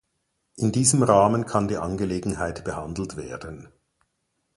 In 0.55 0.71
diesem 0.71 1.03
Rahmen 1.03 1.45
kann 1.45 1.67
die 1.67 1.77
Angelegenheit 1.77 2.63
behandelt 2.63 3.17
werden. 3.17 3.69